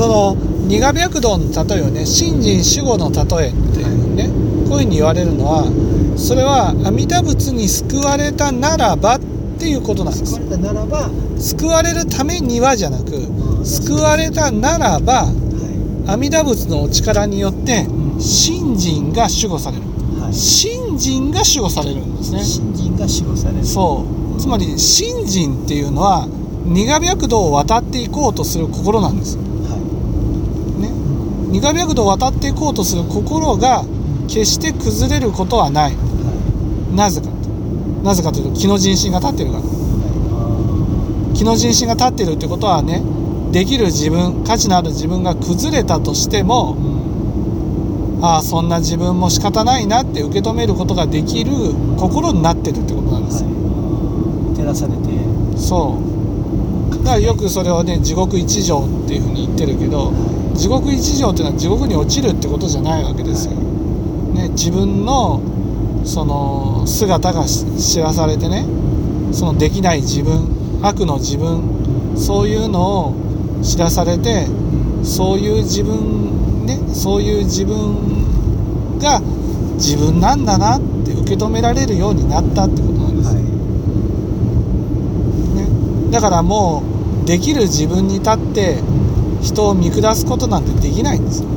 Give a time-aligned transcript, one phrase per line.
[0.00, 0.34] その
[0.66, 4.28] 苦白道の例えをね信心守護の例えっていうね、
[4.66, 5.68] こういうふうに言われるのは
[6.16, 9.20] それは阿弥陀仏に救われたならばっ
[9.58, 10.36] ていうことなんです。
[10.36, 13.10] 救われたならば、は救われるためにはじゃなく
[13.62, 15.28] 救われたならば
[16.06, 17.84] 阿弥陀仏のお力によって
[18.18, 19.82] 信心が守護される。
[19.82, 22.42] い、はい、信心が守護されるんですね。
[22.42, 23.66] 信心が守護される。
[23.66, 24.40] そう。
[24.40, 26.26] つまり信心っていうのは
[26.64, 29.36] 苦白道を渡っていこうとする心なんです。
[29.36, 29.49] よ
[31.50, 33.84] 苦白道を渡っていこうとする心が
[34.28, 35.92] 決して崩れることはない。
[35.92, 37.28] い、はなぜか
[38.02, 39.62] なぜかというと気の人心が立ってるから。
[39.62, 39.70] い、は
[41.34, 43.02] 気の人心が立ってるってことはね
[43.50, 46.82] できる自分価値のある自分が崩れたとしてもい、
[48.18, 51.50] うん、ああそんな自分も仕方ないなって受け止めることができる
[51.98, 53.42] 心になってるってことなんです。
[53.42, 56.10] よ、はい、照らされて、そう。
[57.04, 60.12] だからよくそれをね地獄一条っていうふうに言ってるけど
[60.60, 65.40] 地獄一条っていうのは地獄に落ちるってことじゃないわけですよ、ね、自分の
[66.04, 68.66] その姿がし知らされてね
[69.32, 73.14] そのできない自分悪の自分そういうのを
[73.62, 74.46] 知らされて
[75.02, 79.20] そういう自分ねそういう自分が
[79.76, 83.40] 自分なんだなって受け止められるようになったってことなんですよ、は
[86.08, 86.82] ね、だからも
[87.24, 88.82] うできる自分に立って
[89.42, 91.42] 人を見下すことなんてできないんです。
[91.42, 91.48] よ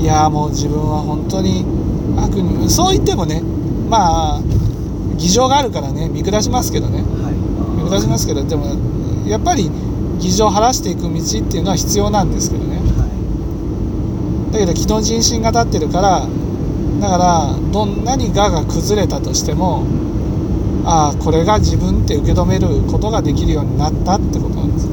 [0.00, 1.64] いやーもう自分は本当に
[2.18, 3.40] 悪にそう言ってもね
[3.88, 4.40] まあ
[5.16, 6.98] 偽情があるからね見下しますけどね。
[6.98, 7.34] い、はい、
[7.82, 8.66] 見下しますけどでも
[9.26, 9.70] やっぱり
[10.18, 11.12] 偽情を晴らしていく道っ
[11.50, 12.76] ていうのは必要なんですけどね。
[12.76, 13.04] は
[14.52, 16.26] だけど気の人心が立ってるから
[17.00, 19.84] だからどんなに我が崩れたとしても
[20.86, 24.83] ああこれが自分って受け止めることができるようになったってことなんです